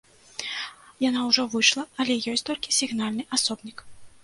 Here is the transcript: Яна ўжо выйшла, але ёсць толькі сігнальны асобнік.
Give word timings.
Яна 1.09 1.21
ўжо 1.27 1.45
выйшла, 1.53 1.85
але 2.05 2.17
ёсць 2.33 2.47
толькі 2.51 2.77
сігнальны 2.81 3.23
асобнік. 3.41 3.89